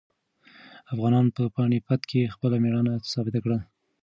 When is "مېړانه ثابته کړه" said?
2.63-3.57